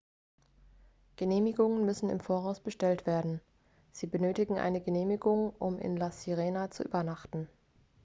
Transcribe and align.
genehmigungen 1.17 1.85
müssen 1.85 2.09
im 2.09 2.19
voraus 2.19 2.59
bestellt 2.59 3.05
werden 3.05 3.39
sie 3.91 4.07
benötigen 4.07 4.57
eine 4.57 4.81
genehmigung 4.81 5.51
um 5.59 5.77
in 5.77 5.95
la 5.95 6.09
sirena 6.09 6.71
zu 6.71 6.81
übernachten 6.81 7.47